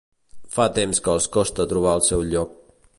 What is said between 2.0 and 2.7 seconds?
el seu lloc.